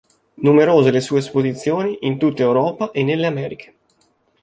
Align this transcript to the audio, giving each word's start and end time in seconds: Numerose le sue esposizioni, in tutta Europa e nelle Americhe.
Numerose 0.47 0.89
le 0.91 0.99
sue 0.99 1.19
esposizioni, 1.19 1.95
in 2.07 2.17
tutta 2.17 2.41
Europa 2.41 2.89
e 2.89 3.03
nelle 3.03 3.27
Americhe. 3.27 3.75